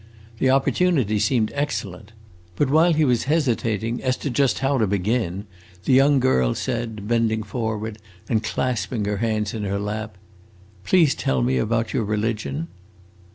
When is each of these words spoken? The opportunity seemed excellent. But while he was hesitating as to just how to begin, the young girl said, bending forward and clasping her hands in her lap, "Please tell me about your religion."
The 0.39 0.49
opportunity 0.49 1.19
seemed 1.19 1.51
excellent. 1.53 2.11
But 2.55 2.71
while 2.71 2.93
he 2.93 3.05
was 3.05 3.25
hesitating 3.25 4.01
as 4.01 4.17
to 4.17 4.31
just 4.31 4.57
how 4.57 4.79
to 4.79 4.87
begin, 4.87 5.45
the 5.85 5.93
young 5.93 6.19
girl 6.19 6.55
said, 6.55 7.07
bending 7.07 7.43
forward 7.43 7.99
and 8.27 8.43
clasping 8.43 9.05
her 9.05 9.17
hands 9.17 9.53
in 9.53 9.63
her 9.63 9.77
lap, 9.77 10.17
"Please 10.83 11.13
tell 11.13 11.43
me 11.43 11.59
about 11.59 11.93
your 11.93 12.03
religion." 12.03 12.67